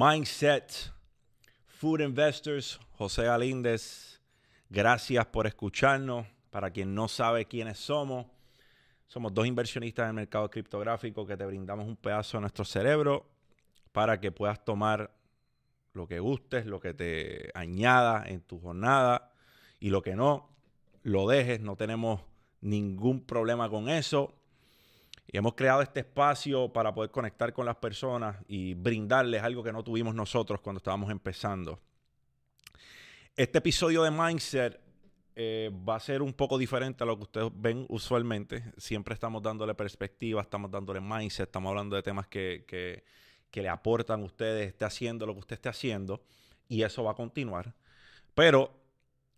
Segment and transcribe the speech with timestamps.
[0.00, 0.92] Mindset,
[1.66, 4.20] Food Investors, José Galíndez.
[4.70, 6.24] Gracias por escucharnos.
[6.50, 8.26] Para quien no sabe quiénes somos,
[9.08, 13.26] somos dos inversionistas en el mercado criptográfico que te brindamos un pedazo de nuestro cerebro
[13.90, 15.10] para que puedas tomar
[15.94, 19.32] lo que gustes, lo que te añada en tu jornada
[19.80, 20.48] y lo que no,
[21.02, 21.60] lo dejes.
[21.60, 22.20] No tenemos
[22.60, 24.37] ningún problema con eso.
[25.30, 29.72] Y hemos creado este espacio para poder conectar con las personas y brindarles algo que
[29.72, 31.78] no tuvimos nosotros cuando estábamos empezando.
[33.36, 34.80] Este episodio de Mindset
[35.36, 38.72] eh, va a ser un poco diferente a lo que ustedes ven usualmente.
[38.76, 43.04] Siempre estamos dándole perspectiva, estamos dándole mindset, estamos hablando de temas que, que,
[43.48, 46.24] que le aportan a ustedes, esté haciendo lo que usted esté haciendo
[46.68, 47.72] y eso va a continuar.
[48.34, 48.72] Pero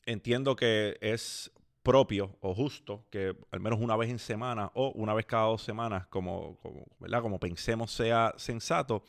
[0.07, 1.51] entiendo que es
[1.83, 5.63] propio o justo que al menos una vez en semana o una vez cada dos
[5.63, 6.59] semanas, como,
[6.99, 7.23] ¿verdad?
[7.23, 9.03] como pensemos sea sensato,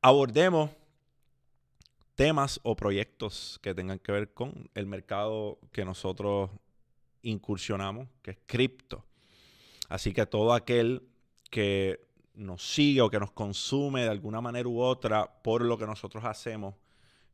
[0.00, 0.70] abordemos
[2.14, 6.50] temas o proyectos que tengan que ver con el mercado que nosotros
[7.22, 9.04] incursionamos, que es cripto.
[9.88, 11.02] Así que todo aquel
[11.50, 15.86] que nos sigue o que nos consume de alguna manera u otra por lo que
[15.86, 16.74] nosotros hacemos,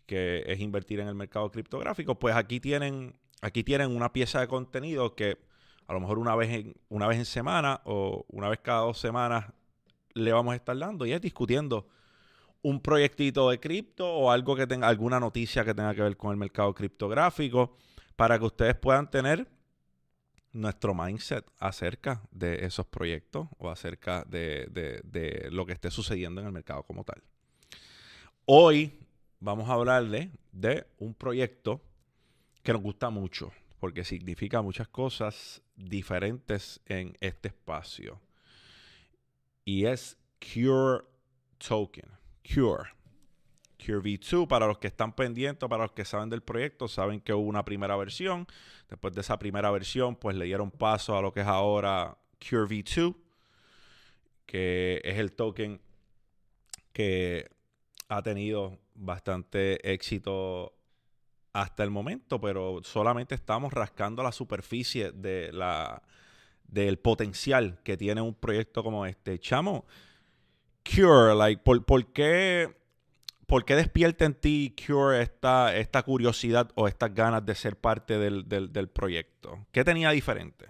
[0.07, 4.49] que es invertir en el mercado criptográfico, pues aquí tienen aquí tienen una pieza de
[4.49, 5.39] contenido que
[5.87, 8.99] a lo mejor una vez en, una vez en semana o una vez cada dos
[8.99, 9.47] semanas
[10.15, 11.87] le vamos a estar dando y es discutiendo
[12.63, 16.33] un proyectito de cripto o algo que tenga alguna noticia que tenga que ver con
[16.33, 17.77] el mercado criptográfico
[18.17, 19.47] para que ustedes puedan tener
[20.53, 26.47] nuestro mindset acerca de esos proyectos o acerca de, de lo que esté sucediendo en
[26.47, 27.23] el mercado como tal.
[28.47, 28.99] Hoy
[29.39, 31.83] vamos a hablarle de un proyecto
[32.67, 38.21] que nos gusta mucho, porque significa muchas cosas diferentes en este espacio.
[39.65, 41.05] Y es Cure
[41.59, 42.11] Token.
[42.43, 42.91] Cure.
[43.79, 47.33] Cure V2, para los que están pendientes, para los que saben del proyecto, saben que
[47.33, 48.49] hubo una primera versión.
[48.89, 52.67] Después de esa primera versión, pues le dieron paso a lo que es ahora Cure
[52.67, 53.15] V2,
[54.45, 55.81] que es el token
[56.93, 57.49] que
[58.09, 60.76] ha tenido bastante éxito
[61.57, 66.03] hasta el momento, pero solamente estamos rascando la superficie de la,
[66.69, 69.39] del potencial que tiene un proyecto como este.
[69.39, 69.87] Chamo,
[70.85, 72.77] Cure, like, ¿por, por qué,
[73.47, 78.19] por qué despierta en ti Cure esta, esta curiosidad o estas ganas de ser parte
[78.19, 79.67] del, del, proyecto?
[79.73, 80.67] ¿Qué tenía diferente?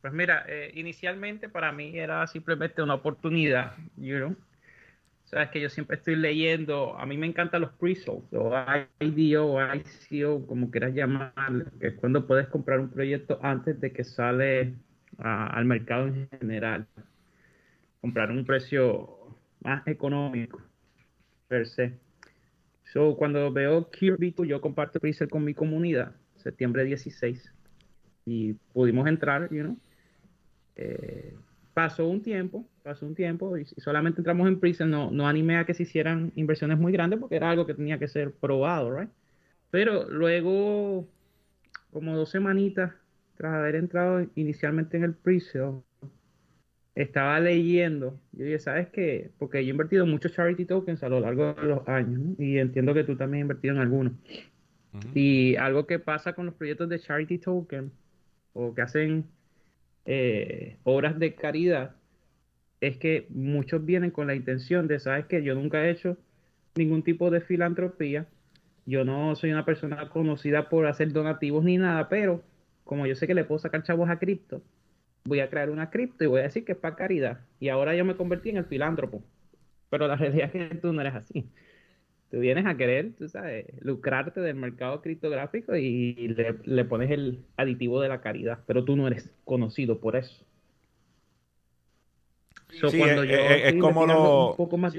[0.00, 4.36] Pues mira, eh, inicialmente para mí era simplemente una oportunidad, you know,
[5.32, 8.52] Sabes que yo siempre estoy leyendo, a mí me encantan los pre-sales, o
[9.00, 14.04] IDO, ICO, como quieras llamarle, que es cuando puedes comprar un proyecto antes de que
[14.04, 14.74] sale
[15.16, 16.86] al mercado en general.
[18.02, 20.60] Comprar un precio más económico,
[21.48, 21.98] per se.
[22.92, 27.54] So, cuando veo Kirby, yo comparto pre con mi comunidad, septiembre 16,
[28.26, 29.78] y pudimos entrar, you know,
[30.76, 31.34] eh,
[31.74, 35.64] pasó un tiempo, pasó un tiempo y, solamente entramos en Prison, no, no animé a
[35.64, 39.10] que se hicieran inversiones muy grandes porque era algo que tenía que ser probado, right?
[39.70, 41.08] Pero luego,
[41.90, 42.92] como dos semanitas
[43.36, 45.82] tras haber entrado inicialmente en el Prison,
[46.94, 49.30] estaba leyendo, yo dije, ¿sabes qué?
[49.38, 52.92] Porque yo he invertido muchos charity tokens a lo largo de los años y entiendo
[52.92, 54.12] que tú también has invertido en algunos.
[55.14, 57.90] Y algo que pasa con los proyectos de charity token
[58.52, 59.24] o que hacen
[60.06, 61.96] eh, obras de caridad
[62.80, 66.16] es que muchos vienen con la intención de, sabes que yo nunca he hecho
[66.74, 68.26] ningún tipo de filantropía,
[68.86, 72.42] yo no soy una persona conocida por hacer donativos ni nada, pero
[72.84, 74.62] como yo sé que le puedo sacar chavos a cripto,
[75.24, 77.40] voy a crear una cripto y voy a decir que es para caridad.
[77.60, 79.22] Y ahora yo me convertí en el filántropo.
[79.90, 81.48] Pero la realidad es que tú no eres así.
[82.32, 86.14] Tú vienes a querer, tú sabes, lucrarte del mercado criptográfico y
[86.64, 90.42] le, pones el aditivo de la caridad, pero tú no eres conocido por eso.
[92.70, 94.52] sí, cuando yo es, como lo...
[94.52, 94.94] Un poco más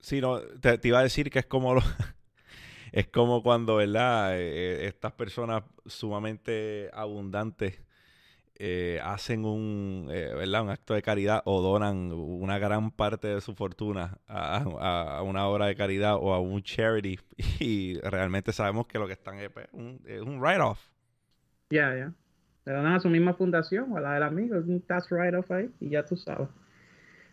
[0.00, 1.80] sí, no, te, iba a decir que es como lo...
[2.92, 4.38] es como cuando, ¿verdad?
[4.38, 7.80] Eh, eh, estas personas sumamente abundantes
[8.62, 10.62] eh, hacen un, eh, ¿verdad?
[10.62, 15.64] un acto de caridad o donan una gran parte de su fortuna a, una obra
[15.64, 17.18] de caridad o a un charity
[17.58, 20.78] y realmente sabemos que lo que están es, pues, un, write-off.
[21.70, 22.12] Ya, ya.
[22.66, 25.50] Le donan a su misma fundación o a la del amigo, es un tax write-off
[25.52, 26.48] ahí y ya tú sabes.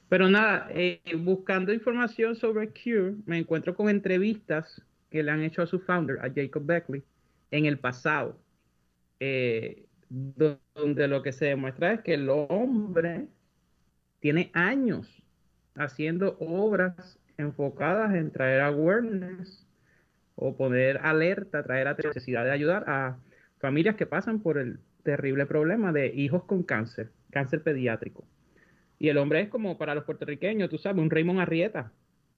[0.07, 4.81] Pero nada, eh, buscando información sobre Cure, me encuentro con entrevistas
[5.11, 7.03] que le han hecho a su founder, a Jacob Beckley,
[7.51, 8.39] en el pasado.
[9.19, 13.27] Eh, donde lo que se demuestra es que el hombre
[14.19, 15.23] tiene años
[15.75, 19.67] haciendo obras enfocadas en traer awareness
[20.35, 23.19] o poner alerta, traer la necesidad de ayudar a
[23.59, 28.27] familias que pasan por el terrible problema de hijos con cáncer, cáncer pediátrico.
[28.99, 31.93] Y el hombre es como para los puertorriqueños, tú sabes, un Raymond Arrieta,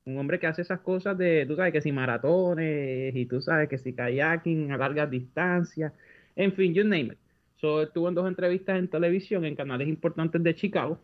[0.06, 3.70] un hombre que hace esas cosas de, tú sabes, que si maratones y tú sabes
[3.70, 5.94] que si kayaking a largas distancias,
[6.36, 7.29] en fin, you name it.
[7.60, 10.98] So, estuvo en dos entrevistas en televisión en canales importantes de Chicago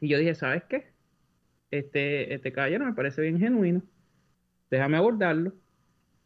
[0.00, 0.92] y yo dije, ¿sabes qué?
[1.70, 3.82] Este, este caballero me parece bien genuino,
[4.70, 5.54] déjame abordarlo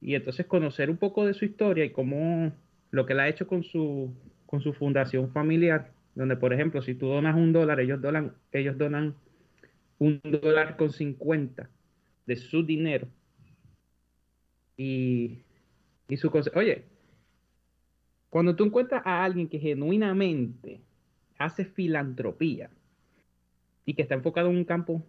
[0.01, 2.53] y entonces conocer un poco de su historia y cómo
[2.91, 4.13] lo que él ha hecho con su,
[4.47, 8.77] con su fundación familiar, donde por ejemplo si tú donas un dólar, ellos donan, ellos
[8.77, 9.15] donan
[9.99, 11.71] un dólar con 50
[12.27, 13.07] de su dinero
[14.77, 15.39] y,
[16.09, 16.51] y su cosa.
[16.55, 16.85] Oye,
[18.31, 20.81] cuando tú encuentras a alguien que genuinamente
[21.39, 22.71] hace filantropía
[23.85, 25.05] y que está enfocado en un campo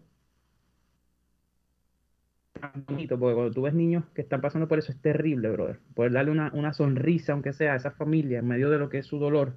[2.86, 5.78] bonito, porque cuando tú ves niños que están pasando por eso es terrible, brother.
[5.94, 8.98] Poder darle una, una, sonrisa, aunque sea a esa familia, en medio de lo que
[8.98, 9.54] es su dolor.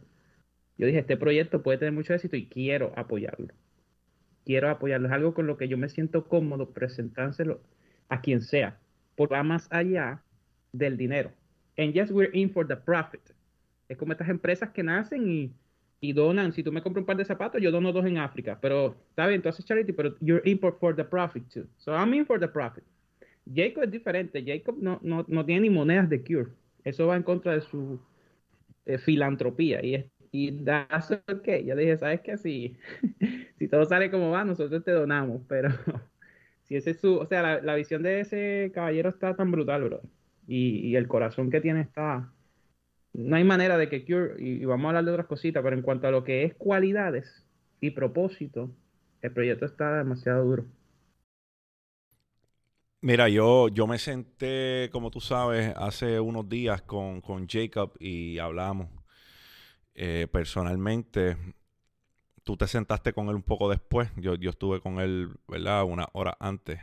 [0.77, 3.53] Yo dije, este proyecto puede tener mucho éxito y quiero apoyarlo.
[4.45, 5.07] Quiero apoyarlo.
[5.07, 7.61] Es algo con lo que yo me siento cómodo presentárselo
[8.09, 8.79] a quien sea,
[9.15, 10.23] porque va más allá
[10.73, 11.31] del dinero.
[11.77, 13.21] And yes, we're in for the profit.
[13.91, 15.53] Es como estas empresas que nacen y,
[15.99, 16.53] y donan.
[16.53, 18.57] Si tú me compras un par de zapatos, yo dono dos en África.
[18.61, 21.67] Pero está bien, tú haces charity, pero you're in for the profit too.
[21.77, 22.85] So I'm in for the profit.
[23.53, 24.43] Jacob es diferente.
[24.45, 26.51] Jacob no, no, no tiene ni monedas de Cure.
[26.85, 27.99] Eso va en contra de su
[28.85, 29.83] eh, filantropía.
[29.83, 31.65] Y, y that's okay.
[31.65, 32.37] Yo dije, ¿sabes qué?
[32.37, 32.77] Si,
[33.59, 35.41] si todo sale como va, nosotros te donamos.
[35.49, 35.69] Pero
[36.63, 37.17] si ese es su.
[37.17, 40.01] O sea, la, la visión de ese caballero está tan brutal, bro.
[40.47, 42.31] Y, y, el corazón que tiene está.
[43.13, 44.35] No hay manera de que Cure.
[44.39, 47.45] Y, vamos a hablar de otras cositas, pero en cuanto a lo que es cualidades
[47.79, 48.71] y propósito,
[49.21, 50.65] el proyecto está demasiado duro.
[53.01, 58.37] Mira, yo, yo me senté, como tú sabes, hace unos días con, con Jacob y
[58.37, 58.89] hablamos
[59.95, 61.35] eh, personalmente.
[62.43, 64.09] Tú te sentaste con él un poco después.
[64.17, 65.83] Yo, yo estuve con él, ¿verdad?
[65.83, 66.79] Una hora antes.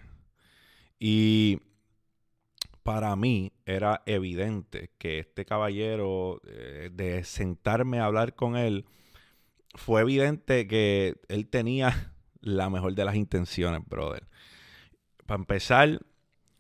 [0.98, 1.60] Y
[2.88, 8.86] para mí era evidente que este caballero, eh, de sentarme a hablar con él,
[9.74, 14.26] fue evidente que él tenía la mejor de las intenciones, brother
[15.28, 16.00] para empezar,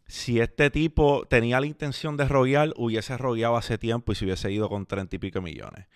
[0.06, 4.52] si este tipo tenía la intención de roguear, hubiese rogueado hace tiempo y se hubiese
[4.52, 5.86] ido con treinta y pico millones.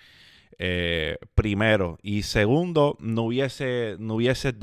[0.58, 1.98] Eh, primero.
[2.02, 4.54] Y segundo, no hubiese, no hubiese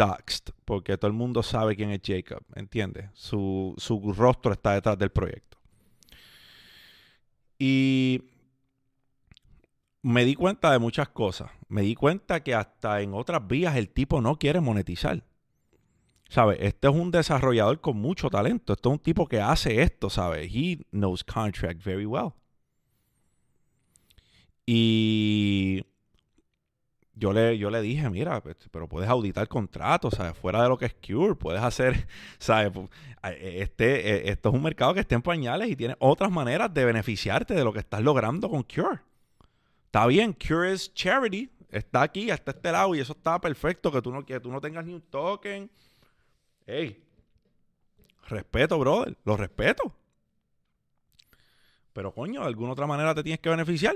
[0.65, 3.11] porque todo el mundo sabe quién es Jacob, ¿entiendes?
[3.13, 5.58] Su, su rostro está detrás del proyecto.
[7.59, 8.23] Y
[10.01, 11.51] me di cuenta de muchas cosas.
[11.67, 15.25] Me di cuenta que hasta en otras vías el tipo no quiere monetizar.
[16.29, 16.59] ¿Sabes?
[16.61, 18.73] Este es un desarrollador con mucho talento.
[18.73, 20.49] Este es un tipo que hace esto, ¿sabes?
[20.53, 22.33] He knows contract very well.
[24.65, 25.83] Y
[27.19, 30.37] yo le, yo le dije, mira, pues, pero puedes auditar contratos, ¿sabes?
[30.37, 32.07] Fuera de lo que es Cure, puedes hacer,
[32.39, 32.71] ¿sabes?
[33.21, 36.85] Este, e, esto es un mercado que está en pañales y tiene otras maneras de
[36.85, 38.99] beneficiarte de lo que estás logrando con Cure.
[39.85, 44.01] Está bien, Cure es charity, está aquí, está este lado y eso está perfecto, que
[44.01, 45.69] tú no, que tú no tengas ni un token
[46.71, 47.03] Hey,
[48.27, 49.91] respeto, brother, lo respeto.
[51.93, 53.95] Pero coño, de alguna otra manera te tienes que beneficiar.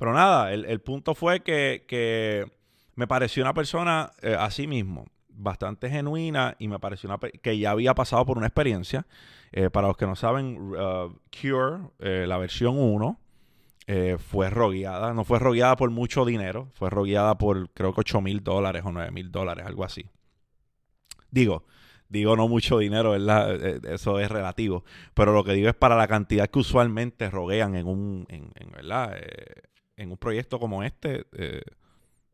[0.00, 2.50] Pero nada, el, punto fue que,
[2.94, 7.72] me pareció una persona eh, así mismo, bastante genuina y me pareció una que ya
[7.72, 9.06] había pasado por una experiencia.
[9.52, 13.20] Eh, para los que no saben, uh, Cure, eh, la versión 1,
[14.16, 15.12] fue rogueada.
[15.12, 18.92] No fue rogueada por mucho dinero, fue rogueada por creo que 8 mil dólares o
[18.92, 20.06] 9 mil dólares, algo así.
[21.30, 21.66] Digo,
[22.08, 23.54] digo no mucho dinero, ¿verdad?
[23.54, 24.82] Eh, eso es relativo.
[25.12, 29.14] Pero lo que digo es para la cantidad que usualmente roguean en un, en, ¿verdad?
[30.00, 31.62] Eh, en un proyecto como este, eh,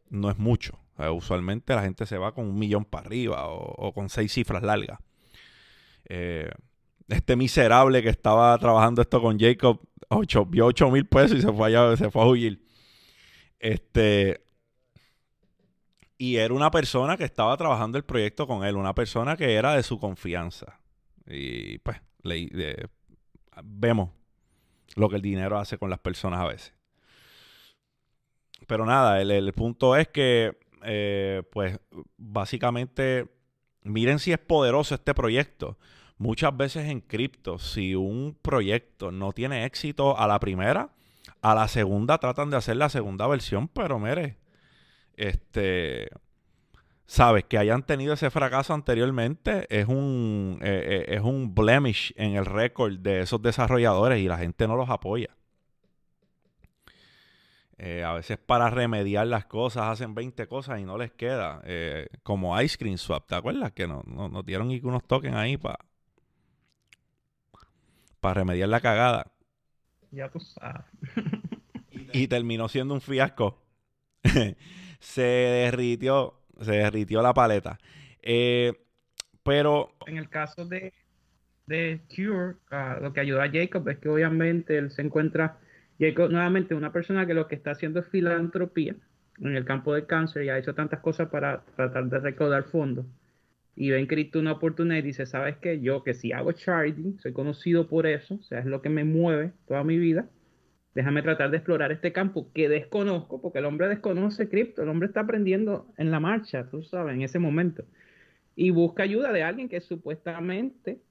[0.09, 0.79] no es mucho.
[1.13, 4.99] usualmente la gente se va con un millón para arriba o, con seis cifras largas.
[7.09, 11.53] este miserable que estaba trabajando esto con Jacob ocho, vio 8 mil pesos y se
[11.53, 12.65] fue, allá, se fue a huir.
[13.59, 14.45] Este,
[16.19, 19.75] y era una persona que estaba trabajando el proyecto con él, una persona que era
[19.75, 20.81] de su confianza.
[21.27, 22.01] Y pues
[23.65, 24.11] vemos
[24.95, 26.76] lo que el dinero hace con las personas a veces.
[28.67, 31.79] Pero nada, el, punto es que, eh, pues
[32.17, 33.29] básicamente,
[33.83, 35.79] miren si es poderoso este proyecto.
[36.19, 40.91] Muchas veces en cripto, si un proyecto no tiene éxito a la primera,
[41.43, 44.39] a la segunda tratan de hacer la segunda versión, pero mire,
[45.17, 46.09] este,
[47.07, 52.35] sabes, que hayan tenido ese fracaso anteriormente es un, eh, eh, es un blemish en
[52.37, 55.36] el récord de esos desarrolladores y la gente no los apoya.
[57.79, 61.63] Eh, a veces para remediar las cosas hacen 20 cosas y no les queda.
[62.23, 63.73] como Ice Cream Swap, ¿te acuerdas?
[63.73, 65.79] Que nos no, no dieron unos tokens ahí para
[68.21, 69.31] para remediar la cagada.
[70.11, 70.87] Ya tú sabes.
[72.13, 73.63] y terminó siendo un fiasco.
[75.01, 77.79] se derritió se derritió la paleta.
[78.23, 78.73] Eh,
[79.43, 79.95] pero...
[80.07, 80.93] En el caso de,
[81.67, 85.59] de Cure, ah, lo que ayudó a Jacob es que obviamente él se encuentra,
[85.99, 88.97] Jacob nuevamente una persona que lo que está haciendo es filantropía
[89.39, 93.07] en el campo del cáncer y ha hecho tantas cosas para tratar de recaudar fondos.
[93.75, 95.81] Y ve en Cristo una oportunidad y dice, ¿sabes qué?
[95.81, 99.05] Yo que si hago charity, soy conocido por eso, o sea, es lo que me
[99.05, 100.29] mueve toda mi vida
[100.97, 105.09] déjame tratar de explorar este campo que desconozco, porque el hombre desconoce cripto, el hombre
[105.09, 107.85] está aprendiendo en la marcha, tú sabes, en ese momento.
[108.57, 111.03] Y busca ayuda de alguien que supuestamente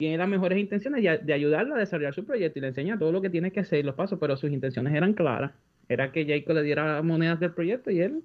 [0.00, 3.20] tiene las mejores intenciones de ayudarla a desarrollar su proyecto y le enseña todo lo
[3.20, 5.52] que tiene que hacer, los pasos, pero sus intenciones eran claras.
[5.90, 8.22] Era que Jacob le diera monedas del proyecto y él,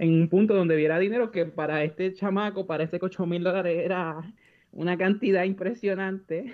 [0.00, 3.84] en un punto donde viera dinero que para este chamaco, para este 8 mil dólares
[3.84, 4.16] era
[4.72, 6.52] una cantidad impresionante.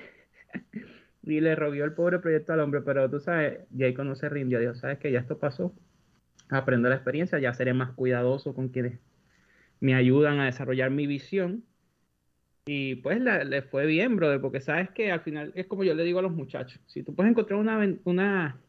[1.22, 4.60] y le robió el pobre proyecto al hombre, pero tú sabes, Jacob no se rindió,
[4.60, 5.72] Dios, sabes que ya esto pasó,
[6.50, 9.00] aprendo la experiencia, ya seré más cuidadoso con quienes
[9.80, 11.64] me ayudan a desarrollar mi visión.
[12.70, 16.04] Y pues le fue bien, brother, porque sabes que al final es como yo le
[16.04, 18.60] digo a los muchachos, si tú puedes encontrar una, una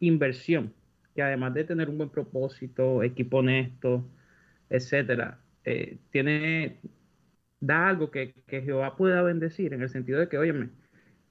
[0.00, 0.74] inversión
[1.14, 4.04] que además de tener un buen propósito, equipo honesto,
[4.70, 6.80] etcétera, eh, tiene,
[7.60, 10.70] da algo que, que Jehová pueda bendecir en el sentido de que, óyeme,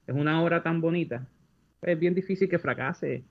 [0.06, 1.28] es una obra tan bonita,
[1.82, 3.24] es bien difícil que fracase,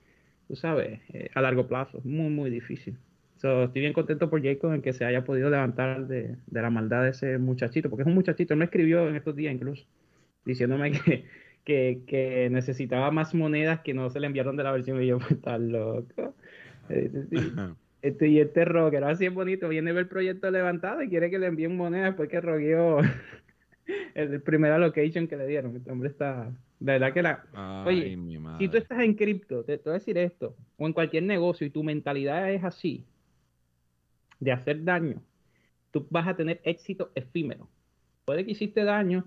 [0.48, 2.98] tú sabes, eh, a largo plazo, muy, muy difícil.
[3.36, 7.10] Estoy bien contento por Jacob en que se haya podido levantar de, la maldad de
[7.10, 9.84] ese muchachito, porque es un muchachito, él me escribió en estos días incluso,
[10.44, 10.92] diciéndome
[11.64, 15.18] que, que, necesitaba más monedas que no se le enviaron de la versión y yo,
[15.18, 16.34] pues, estás loco.
[16.88, 17.10] Eh,
[18.02, 21.30] este, y este rocker, así es bonito, viene a ver el proyecto levantado y quiere
[21.30, 23.00] que le envíen monedas después que rogueó
[24.14, 25.76] el primer allocation que le dieron.
[25.76, 26.50] Este hombre está,
[26.80, 27.84] de verdad que la.
[27.86, 28.16] Oye,
[28.58, 31.70] si tú estás en cripto, te, voy a decir esto, o en cualquier negocio y
[31.70, 33.04] tu mentalidad es así,
[34.40, 35.22] de hacer daño,
[35.90, 37.68] tú vas a tener éxito efímero.
[38.24, 39.24] Puede que hiciste daño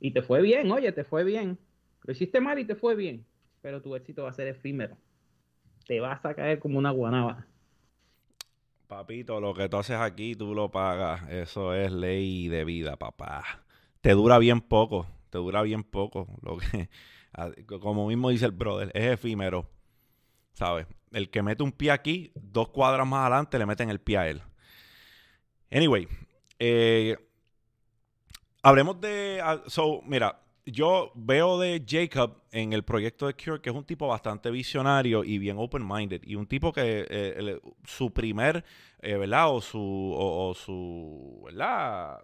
[0.00, 1.58] y te fue bien, oye, te fue bien.
[2.04, 3.24] Lo hiciste mal y te fue bien,
[3.60, 4.96] pero tu éxito va a ser efímero.
[5.86, 7.46] Te vas a caer como una guanaba.
[8.86, 11.28] Papito, lo que tú haces aquí, tú lo pagas.
[11.30, 13.44] Eso es ley de vida, papá.
[14.00, 16.26] Te dura bien poco te dura bien poco.
[16.42, 16.90] Lo que,
[17.80, 19.70] como mismo dice el brother, es efímero.
[20.52, 20.86] ¿Sabes?
[21.12, 24.28] El que mete un pie aquí, dos cuadras más adelante le meten el pie a
[24.28, 24.42] él.
[25.70, 26.08] Anyway,
[26.58, 27.16] eh,
[28.62, 29.40] hablemos de.
[29.42, 33.84] Ah, so, mira, yo veo de Jacob en el proyecto de Cure que es un
[33.84, 36.22] tipo bastante visionario y bien open-minded.
[36.24, 38.64] Y un tipo que eh, su primer,
[39.00, 39.54] eh, ¿verdad?
[39.54, 42.18] O su, o, su, ¿verdad?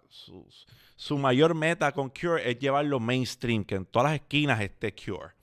[0.95, 5.37] su mayor meta con Cure es llevarlo mainstream, que en todas las esquinas esté Cure.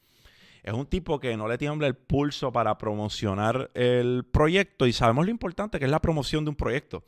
[0.62, 5.26] Es un tipo que no le tiembla el pulso para promocionar el proyecto y sabemos
[5.26, 7.04] lo importante que es la promoción de un proyecto.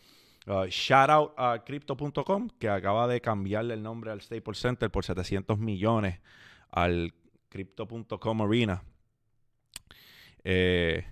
[0.46, 5.04] Uh, shout out a Crypto.com que acaba de cambiarle el nombre al Staples Center por
[5.04, 6.20] 700 millones
[6.70, 7.14] al
[7.48, 8.82] Crypto.com Arena.
[10.44, 11.04] Eh,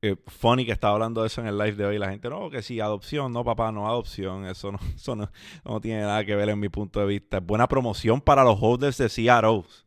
[0.00, 1.98] eh, funny que estaba hablando de eso en el live de hoy.
[1.98, 3.32] La gente, no, que sí, adopción.
[3.32, 4.46] No, papá, no, adopción.
[4.46, 7.40] Eso no, eso no, tiene nada que ver en mi punto de vista.
[7.40, 9.86] Buena promoción para los holders de CROs.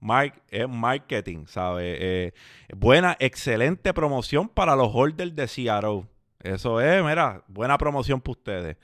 [0.00, 1.96] Mark, es marketing, ¿sabes?
[2.00, 2.32] Eh,
[2.74, 6.11] buena, excelente promoción para los holders de CRO.
[6.42, 8.76] Eso es, mira, buena promoción para ustedes.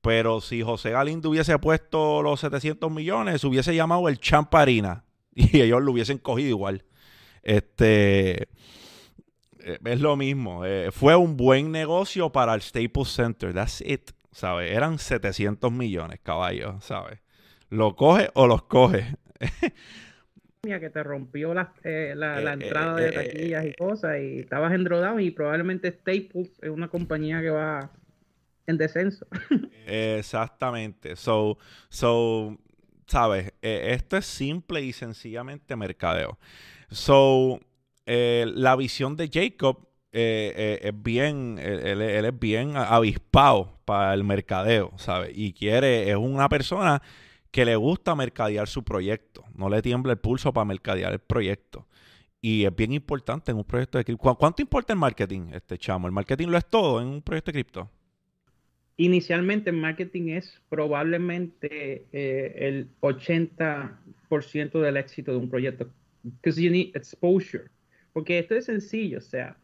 [0.00, 5.04] Pero si José Galindo hubiese puesto los 700 millones, se hubiese llamado el Champarina.
[5.38, 6.84] Y ellos lo hubiesen cogido igual.
[7.42, 8.48] Este.
[9.60, 10.64] Eh, es lo mismo.
[10.64, 13.52] Eh, fue un buen negocio para el Staples Center.
[13.52, 14.12] That's it.
[14.32, 14.70] ¿Sabes?
[14.72, 17.20] Eran 700 millones, caballos, ¿sabes?
[17.68, 19.16] Lo coge o los coge.
[20.62, 25.30] que te rompió la, eh, la, entrada de taquillas y cosas y estabas endrodado y
[25.30, 27.92] probablemente Staples es una compañía que va
[28.66, 29.26] en descenso.
[29.86, 31.14] Exactamente.
[31.14, 31.58] So,
[31.88, 32.58] so,
[33.06, 36.38] sabes, esto es simple y sencillamente mercadeo.
[36.90, 37.60] So,
[38.06, 44.24] eh, la visión de Jacob eh, eh, es bien, él, es bien avispado para el
[44.24, 45.32] mercadeo, ¿sabes?
[45.34, 47.02] Y quiere, es una persona
[47.56, 51.88] que le gusta mercadear su proyecto, no le tiembla el pulso para mercadear el proyecto.
[52.42, 54.34] Y es bien importante en un proyecto de cripto.
[54.34, 56.06] ¿Cuánto importa el marketing, este chamo?
[56.06, 57.90] ¿El marketing lo es todo en un proyecto de cripto?
[58.98, 65.90] inicialmente en marketing es probablemente eh, el 80% del éxito de un proyecto.
[66.22, 67.70] Because you need exposure.
[68.12, 69.56] Porque esto es sencillo, o sea,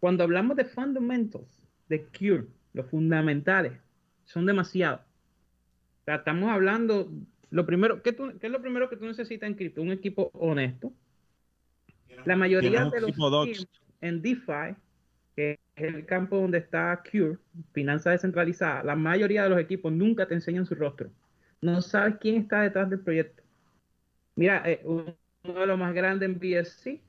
[0.00, 3.72] cuando hablamos de fundamentals, de Cure, los fundamentales,
[4.24, 5.00] son demasiados.
[6.06, 7.10] Estamos hablando,
[7.50, 8.10] lo primero, ¿qué,
[8.40, 9.82] es lo primero que tú necesitas en cripto?
[9.82, 10.92] Un equipo honesto.
[12.24, 13.66] La mayoría de los
[14.00, 14.76] en DeFi,
[15.34, 17.38] que es el campo donde está Cure,
[17.72, 21.10] finanza descentralizada, la mayoría de los equipos nunca te enseñan su rostro.
[21.60, 23.42] No sabes quién está detrás del proyecto.
[24.36, 27.00] Mira, eh, uno de los más grandes en BSC,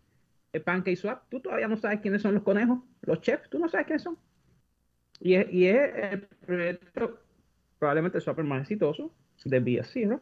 [0.54, 3.88] el PancakeSwap, tú todavía no sabes quiénes son los conejos, los chefs, tú no sabes
[3.88, 4.18] quiénes son.
[5.20, 7.20] Y es, y es el proyecto
[7.80, 9.14] probablemente el swapper más exitoso
[9.44, 10.22] de ¿no?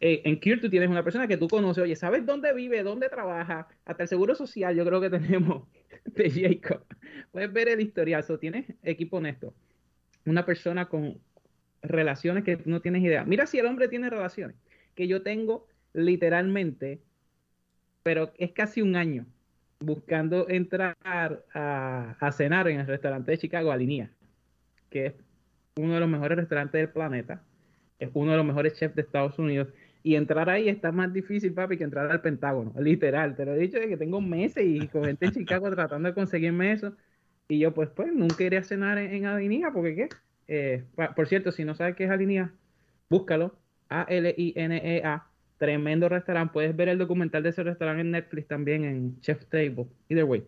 [0.00, 3.08] Eh, en Cure tú tienes una persona que tú conoces, oye, ¿sabes dónde vive, dónde
[3.08, 3.66] trabaja?
[3.84, 5.64] Hasta el seguro social yo creo que tenemos
[6.04, 6.84] de Jacob.
[7.32, 9.54] Puedes ver el historial, so, tienes equipo honesto.
[10.24, 11.18] Una persona con
[11.82, 13.24] relaciones que tú no tienes idea.
[13.24, 14.56] Mira si el hombre tiene relaciones,
[14.94, 17.00] que yo tengo literalmente,
[18.02, 19.26] pero es casi un año
[19.80, 24.10] buscando entrar a, a cenar en el restaurante de Chicago, Alinea,
[24.90, 25.14] que es
[25.76, 27.42] uno de los mejores restaurantes del planeta,
[27.98, 29.68] es uno de los mejores chefs de Estados Unidos.
[30.02, 32.72] Y entrar ahí está más difícil, papi, que entrar al Pentágono.
[32.80, 36.08] Literal, te lo he dicho de que tengo meses y con gente en Chicago tratando
[36.08, 36.94] de conseguirme eso.
[37.48, 40.08] Y yo, pues, pues, nunca iré a cenar en, en porque ¿qué?
[40.46, 42.52] Eh, por cierto, si no sabes qué es Alinea,
[43.10, 43.58] búscalo.
[43.88, 45.26] A-L-I-N-E-A.
[45.56, 46.52] Tremendo restaurante.
[46.52, 49.86] Puedes ver el documental de ese restaurante en Netflix también, en Chef Table.
[50.08, 50.44] Either way.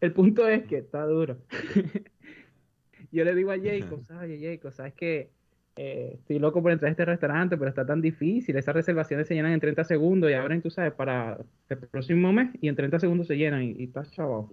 [0.00, 1.38] El punto es que está duro.
[3.12, 4.72] yo le digo a Jacob, ¿sabes, Jacob?
[4.72, 5.30] ¿Sabes que
[5.76, 8.56] eh, estoy loco por entrar a este restaurante, pero está tan difícil.
[8.56, 12.50] Esas reservaciones se llenan en 30 segundos y abren, tú sabes, para el próximo mes
[12.60, 14.46] y en 30 segundos se llenan y, y está chaval.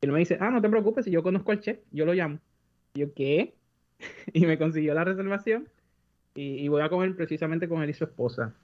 [0.00, 2.14] Y él me dice, ah, no te preocupes, si yo conozco al chef, yo lo
[2.14, 2.38] llamo.
[2.94, 3.54] Y yo, ¿qué?
[4.32, 5.68] y me consiguió la reservación
[6.34, 8.54] y, voy a comer precisamente con él y su esposa.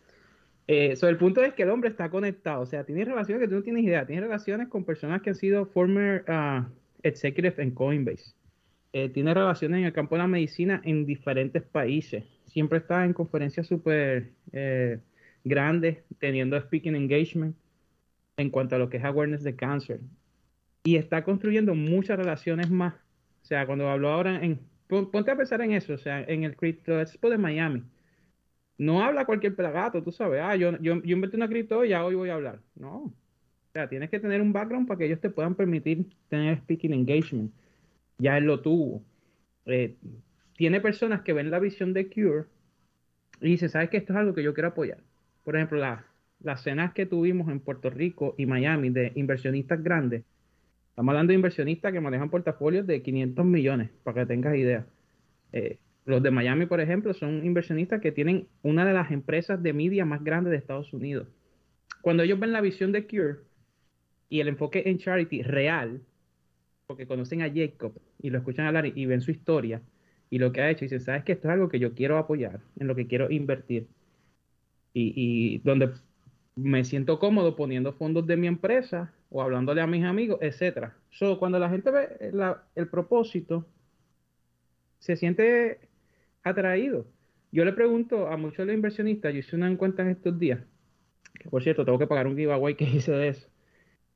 [0.66, 3.56] Eh, el punto es que el hombre está conectado, o sea, tiene relaciones que tú
[3.56, 6.64] no tienes idea, tiene relaciones con personas que han sido former uh,
[7.02, 8.35] executives en Coinbase
[8.92, 12.24] eh, tiene relaciones en el campo de la medicina en diferentes países.
[12.46, 14.98] Siempre está en conferencias súper eh,
[15.44, 17.57] grandes, teniendo speaking engagement
[18.37, 20.00] en cuanto a lo que es awareness de cáncer.
[20.83, 22.94] Y está construyendo muchas relaciones más.
[23.42, 24.61] O sea, cuando hablo ahora en...
[24.88, 27.85] Ponte a pensar en eso, o sea, en el Crypto Expo de Miami.
[28.76, 32.05] No habla cualquier pelagato, tú sabes, ah, yo, yo, yo invertí una cripto y ya
[32.05, 32.61] hoy voy a hablar.
[32.74, 32.96] No.
[32.96, 33.14] O
[33.72, 37.53] sea, tienes que tener un background para que ellos te puedan permitir tener speaking engagement
[38.20, 39.02] ya él lo tuvo.
[39.66, 39.96] Eh,
[40.56, 42.44] tiene personas que ven la visión de Cure
[43.40, 44.98] y dicen, ¿sabes que esto es algo que yo quiero apoyar?
[45.42, 45.78] Por ejemplo,
[46.40, 50.22] las cenas que tuvimos en Puerto Rico y Miami de inversionistas grandes.
[50.90, 54.87] Estamos hablando de inversionistas que manejan portafolios de 500 millones, para que tengas idea.
[55.52, 59.72] Eh, los de Miami, por ejemplo, son inversionistas que tienen una de las empresas de
[59.72, 61.28] media más grandes de Estados Unidos.
[62.02, 63.37] Cuando ellos ven la visión de Cure
[64.28, 66.02] y el enfoque en charity real,
[66.90, 69.81] porque conocen a Jacob y lo escuchan hablar y, ven su historia
[70.29, 72.18] y lo que ha hecho, y dicen, sabes que esto es algo que yo quiero
[72.18, 73.87] apoyar, en lo que quiero invertir.
[74.92, 75.92] Y, donde
[76.57, 80.96] me siento cómodo poniendo fondos de mi empresa o hablándole a mis amigos, etcétera.
[81.11, 82.33] So, cuando la gente ve
[82.74, 83.64] el propósito,
[84.98, 85.79] se siente
[86.42, 87.07] atraído.
[87.53, 90.59] Yo le pregunto a muchos de los inversionistas, yo hice una encuesta en estos días,
[91.38, 93.48] que por cierto tengo que pagar un giveaway que hice de eso,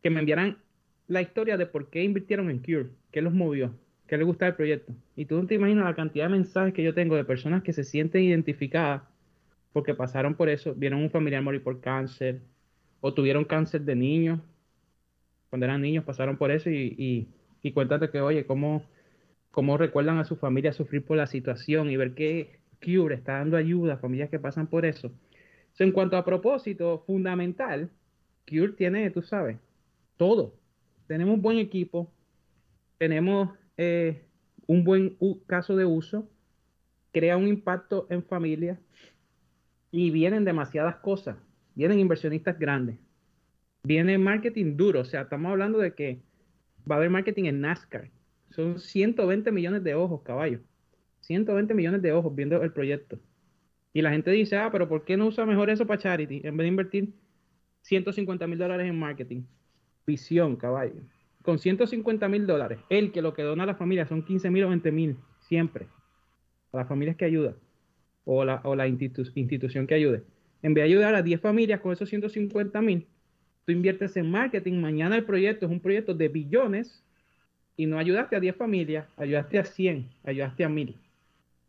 [0.03, 0.64] que me enviaran
[1.07, 3.75] la historia de por qué invirtieron en Cure, qué los movió,
[4.07, 4.93] qué les gusta el proyecto.
[5.17, 7.73] Y tú no te imaginas la cantidad de mensajes que yo tengo de personas que
[7.73, 9.03] se sienten identificadas
[9.73, 12.41] porque pasaron por eso, vieron un familiar morir por cáncer
[13.01, 14.41] o tuvieron cáncer de niños.
[15.51, 17.29] Cuando eran niños pasaron por eso y,
[17.63, 18.85] y, cuéntate que, oye, cómo,
[19.51, 23.57] cómo recuerdan a su familia sufrir por la situación y ver que Cure está dando
[23.57, 25.13] ayuda a familias que pasan por eso.
[25.79, 27.91] en cuanto a propósito fundamental,
[28.49, 29.59] Cure tiene, tú sabes,
[30.17, 30.55] todo
[31.07, 32.13] tenemos un buen equipo,
[32.99, 34.25] tenemos eh,
[34.67, 36.29] un buen caso de uso,
[37.13, 38.81] crea un impacto en familia
[39.91, 41.37] y vienen demasiadas cosas.
[41.75, 42.99] Vienen inversionistas grandes.
[43.85, 45.01] Viene marketing duro.
[45.01, 46.21] O sea, estamos hablando de que
[46.91, 48.11] va a haber marketing en NASCAR.
[48.51, 50.61] Son 120 millones de ojos, caballo.
[51.21, 53.19] 120 millones de ojos viendo el proyecto.
[53.93, 56.57] Y la gente dice, ah, pero ¿por qué no usa mejor eso para charity en
[56.57, 57.15] vez de invertir
[57.83, 59.43] 150 mil dólares en marketing?
[60.07, 61.01] Visión, caballo.
[61.43, 64.65] Con 150 mil dólares, el que lo que dona a la familia son 15 mil
[64.65, 65.87] o 20 mil, siempre.
[66.73, 67.55] A las familias que ayuda.
[68.25, 70.23] O la, o la institución que ayude.
[70.63, 73.07] En vez de ayudar a 10 familias con esos 150 mil,
[73.67, 74.81] tú inviertes en marketing.
[74.81, 77.05] Mañana el proyecto es un proyecto de billones
[77.77, 80.97] y no ayudaste a 10 familias, ayudaste a 100, ayudaste a 1000.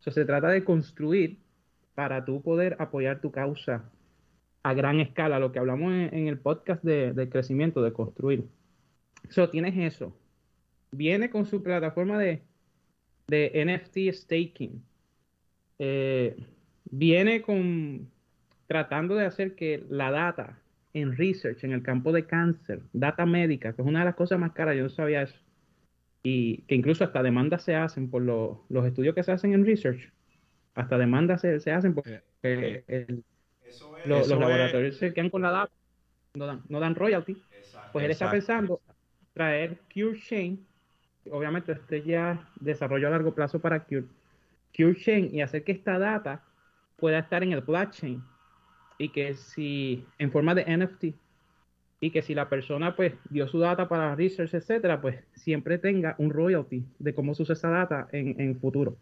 [0.00, 1.36] Eso se trata de construir
[1.94, 3.84] para tú poder apoyar tu causa
[4.66, 8.48] a gran escala, lo que hablamos en, el podcast de, crecimiento, de construir.
[9.28, 10.12] Eso tienes eso.
[10.90, 12.42] Viene con su plataforma de,
[13.28, 14.82] de NFT staking.
[15.78, 16.36] Eh,
[16.90, 18.10] viene con
[18.66, 20.58] tratando de hacer que la data
[20.94, 24.40] en research, en el campo de cáncer, data médica, que es una de las cosas
[24.40, 25.38] más caras, yo no sabía eso,
[26.24, 30.10] y que incluso hasta demandas se hacen por los estudios que se hacen en research,
[30.74, 33.20] hasta demandas se, hacen porque eh,
[34.06, 35.72] los, laboratorios se quedan con la data,
[36.34, 37.36] no dan, no dan royalty.
[37.92, 38.80] pues él está pensando
[39.32, 40.64] traer CureChain,
[41.30, 44.06] obviamente este ya desarrollo a largo plazo para Cure,
[44.76, 46.42] CureChain y hacer que esta data
[46.96, 48.22] pueda estar en el blockchain
[48.98, 51.04] y que si en forma de NFT
[52.00, 56.14] y que si la persona pues dio su data para research, etcétera, pues siempre tenga
[56.18, 58.96] un royalty de cómo se usa esa data en, en futuro.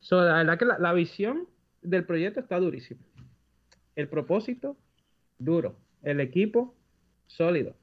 [0.00, 1.48] So, la verdad que la, visión
[1.82, 3.00] del proyecto está durísima.
[3.96, 4.76] El propósito,
[5.38, 5.74] duro.
[6.02, 6.74] El equipo,
[7.26, 7.74] sólido.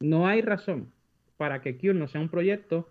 [0.00, 0.92] No hay razón
[1.36, 2.88] para que Cure no sea un proyecto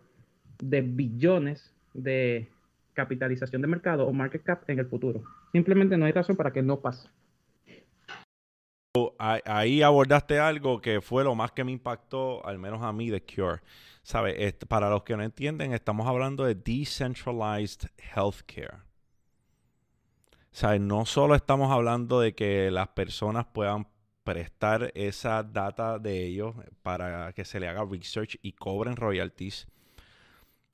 [0.59, 2.49] de billones de
[2.93, 5.23] capitalización de mercado o market cap en el futuro.
[5.51, 7.09] Simplemente no hay razón para que no pase.
[9.19, 13.21] Ahí abordaste algo que fue lo más que me impactó, al menos a mí, de
[13.21, 13.61] Cure.
[14.03, 14.53] ¿Sabe?
[14.69, 18.83] Para los que no entienden, estamos hablando de decentralized healthcare.
[20.79, 23.87] No solo estamos hablando de que las personas puedan
[24.23, 29.67] prestar esa data de ellos para que se le haga research y cobren royalties.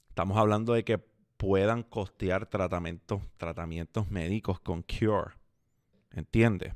[0.10, 5.32] Estamos hablando de que puedan costear tratamientos, tratamientos médicos con Cure.
[6.12, 6.74] ¿Entiendes?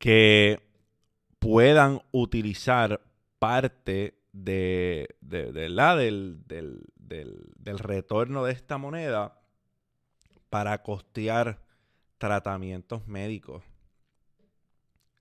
[0.00, 0.58] que
[1.38, 3.02] puedan utilizar
[3.38, 9.39] parte de, la, del, del, retorno de esta moneda
[10.50, 11.62] para costear
[12.18, 13.62] tratamientos médicos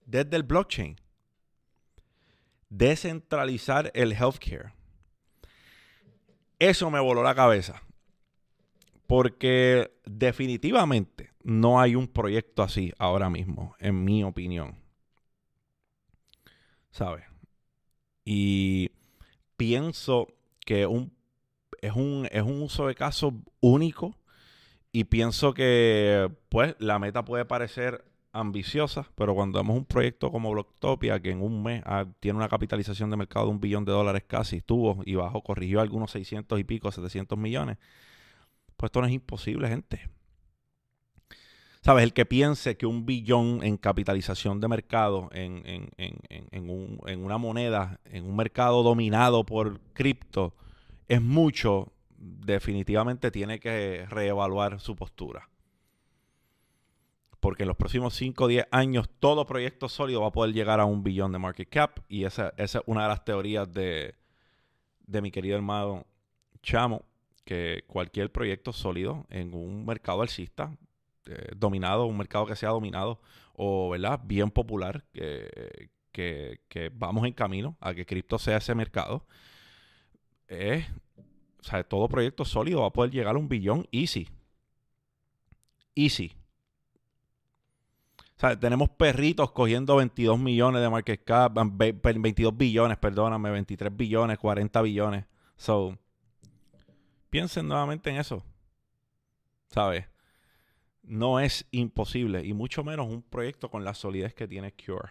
[0.06, 1.00] desde el blockchain.
[2.70, 4.74] Descentralizar el healthcare.
[6.58, 7.82] Eso me voló la cabeza.
[9.08, 14.78] Porque definitivamente no hay un proyecto así ahora mismo, en mi opinión.
[16.92, 17.26] ¿Sabes?
[18.26, 18.92] Y
[19.58, 20.28] pienso
[20.60, 21.12] que un,
[21.82, 24.18] es, un, es un uso de caso único
[24.91, 30.52] y pienso que pues la meta puede parecer ambiciosa, pero cuando vemos un proyecto como
[30.52, 33.91] Blocktopia, que en un mes ah, tiene una capitalización de mercado de un billón de
[33.91, 37.78] dólares casi, estuvo y bajó, corrigió algunos 600 y pico, 700 millones,
[38.78, 40.10] pues esto no es imposible, gente.
[41.82, 42.04] ¿Sabes?
[42.04, 45.63] El que piense que un billón en capitalización de mercado en,
[45.97, 50.54] en, una moneda, en un mercado dominado por cripto,
[51.08, 55.49] es mucho, definitivamente tiene que reevaluar su postura.
[57.39, 60.79] Porque en los próximos 5 o 10 años todo proyecto sólido va a poder llegar
[60.82, 61.99] a un billón de market cap.
[62.10, 64.15] Y esa, es una de las teorías de,
[65.08, 66.05] de mi querido hermano
[66.62, 67.05] Chamo,
[67.45, 70.75] que cualquier proyecto sólido en un mercado alcista
[71.25, 73.21] eh, dominado, un mercado que sea dominado
[73.53, 74.19] o ¿verdad?
[74.23, 75.79] bien popular, que,
[76.12, 79.25] que, vamos en camino a que cripto sea ese mercado,
[81.60, 84.28] o sea, todo proyecto sólido va a poder llegar a un billón easy.
[85.95, 86.32] Easy.
[88.19, 94.38] O sea, tenemos perritos cogiendo 22 millones de market cap, 22 billones, perdóname, 23 billones,
[94.38, 95.26] 40 billones.
[95.58, 95.98] So,
[97.30, 98.43] piensen nuevamente en eso.
[99.67, 100.06] ¿Sabes?
[101.10, 105.10] no es imposible y mucho menos un proyecto con la solidez que tiene Cure.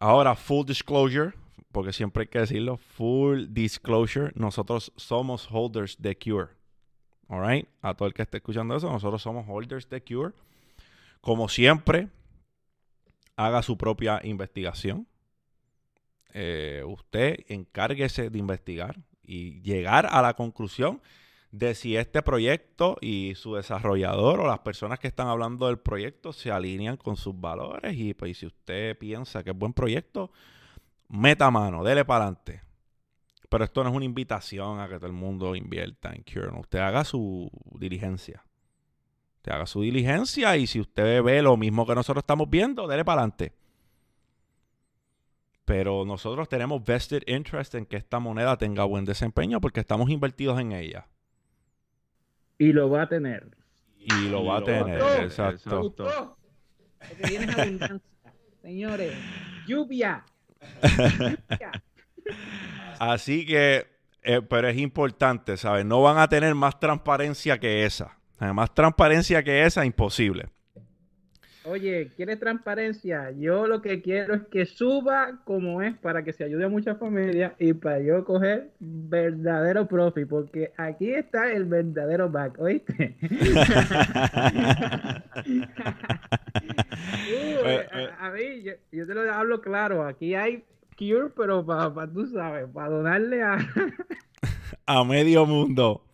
[0.00, 1.32] Ahora, full disclosure,
[1.76, 6.54] porque siempre hay que decirlo, full disclosure, nosotros somos holders de Cure.
[7.28, 10.32] Alright, a todo el que esté escuchando eso, nosotros somos holders de Cure.
[11.20, 12.08] Como siempre,
[13.36, 15.06] haga su propia investigación.
[16.32, 21.02] Eh, usted encárguese de investigar y llegar a la conclusión
[21.50, 26.32] de si este proyecto y su desarrollador o las personas que están hablando del proyecto
[26.32, 30.30] se alinean con sus valores y pues si usted piensa que es buen proyecto,
[31.08, 32.62] meta mano, dele para adelante.
[33.48, 36.50] Pero esto no es una invitación a que todo el mundo invierta en Cure.
[36.58, 38.44] Usted haga su diligencia.
[39.36, 43.04] Usted haga su diligencia y si usted ve lo mismo que nosotros estamos viendo, dele
[43.04, 43.52] para adelante.
[45.64, 50.60] Pero nosotros tenemos vested interest en que esta moneda tenga buen desempeño porque estamos invertidos
[50.60, 51.06] en ella.
[52.58, 53.56] Y lo va a tener.
[53.98, 55.92] Y lo va a tener, exacto.
[55.96, 58.00] Porque viene abundancia.
[58.62, 59.14] Señores,
[59.66, 60.24] lluvia.
[62.98, 63.86] Así que,
[64.22, 65.84] eh, pero es importante, ¿sabes?
[65.84, 68.16] No van a tener más transparencia que esa.
[68.38, 70.48] Más transparencia que esa, imposible.
[71.68, 73.32] Oye, ¿quieres transparencia?
[73.32, 76.98] Yo lo que quiero es que suba como es para que se ayude a muchas
[76.98, 83.16] familias y para yo coger verdadero profit, porque aquí está el verdadero back, ¿oíste?
[87.28, 90.64] Eh, a, mí, yo, te lo hablo claro, aquí hay
[90.96, 93.58] cure, pero para, tú sabes, para donarle a...
[94.86, 96.04] a medio mundo.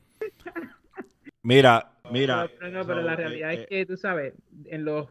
[1.43, 2.49] Mira, mira.
[2.71, 4.35] No, pero la realidad es eh, que tú sabes,
[4.67, 5.09] en los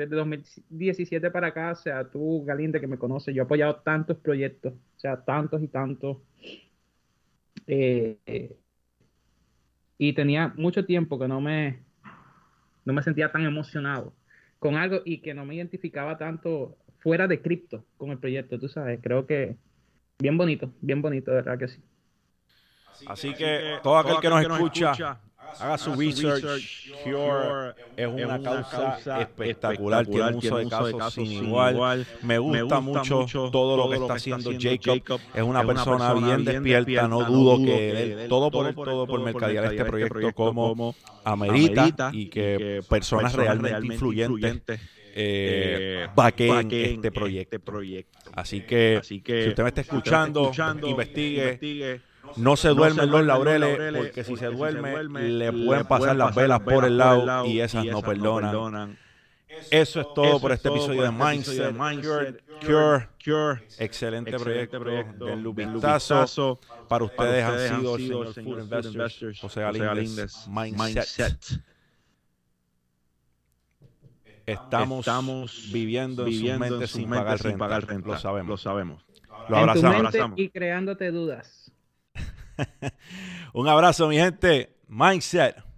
[0.00, 4.16] desde 2017 para acá, o sea, tú, Galinde, que me conoces, yo he apoyado tantos
[4.16, 6.18] proyectos, o sea, tantos y tantos.
[7.66, 8.56] Eh,
[9.98, 11.80] y tenía mucho tiempo que no me,
[12.86, 14.14] no me sentía tan emocionado
[14.58, 18.68] con algo y que no me identificaba tanto fuera de cripto con el proyecto, tú
[18.68, 19.56] sabes, creo que
[20.18, 21.82] bien bonito, bien bonito, de verdad que sí.
[23.06, 25.20] Así, que, todo aquel, que, nos, escucha
[25.58, 26.42] haga su research.
[27.04, 32.06] Cure es una, causa, espectacular, tiene un uso de casos sin igual.
[32.22, 35.20] Me gusta, mucho todo lo que está haciendo Jacob.
[35.34, 39.84] Es una persona bien despierta, no dudo que todo por todo por mercadear este, este
[39.84, 44.80] proyecto como amerita y que personas realmente influyentes
[45.14, 48.18] eh, eh este proyecto.
[48.32, 50.50] Así que, si usted me está escuchando,
[50.82, 52.00] investigue
[52.36, 56.84] no se duermen los laureles, porque si se duerme, le pueden pasar las velas por
[56.84, 58.98] el lado y esas no perdonan.
[59.70, 61.74] Eso es todo por este episodio de Mindset,
[62.64, 66.60] Cure, Cure, excelente proyecto, del Lubitazo.
[66.88, 71.62] Para ustedes han sido el señor Food Investors, José Galíndez, Mindset.
[74.46, 77.40] Estamos, viviendo, en su mente, sin, pagar
[77.86, 78.48] renta, Lo sabemos.
[78.48, 79.04] Lo sabemos.
[79.48, 80.38] Lo abrazamos.
[80.38, 81.72] y creándote dudas.
[83.52, 84.76] Un abrazo, mi gente.
[84.88, 85.69] Mindset.